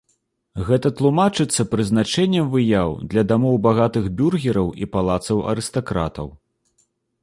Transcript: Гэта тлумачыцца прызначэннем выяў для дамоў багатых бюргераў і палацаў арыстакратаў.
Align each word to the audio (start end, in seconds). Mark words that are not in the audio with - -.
Гэта 0.69 0.87
тлумачыцца 1.01 1.65
прызначэннем 1.73 2.49
выяў 2.57 2.89
для 3.13 3.23
дамоў 3.35 3.55
багатых 3.69 4.03
бюргераў 4.19 4.67
і 4.85 4.93
палацаў 4.97 5.37
арыстакратаў. 5.55 6.27